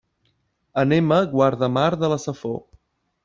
Anem 0.83 1.11
a 1.17 1.19
Guardamar 1.35 1.87
de 2.05 2.11
la 2.15 2.19
Safor. 2.27 2.59